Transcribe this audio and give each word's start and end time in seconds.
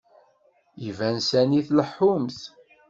Iban 0.87 1.17
sani 1.29 1.61
tleḥḥumt. 1.67 2.39